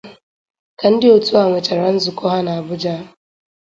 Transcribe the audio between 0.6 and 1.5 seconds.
Ka ndị otu a